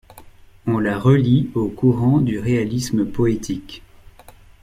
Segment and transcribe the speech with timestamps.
[0.65, 3.83] On la relie au courant du réalisme poétique.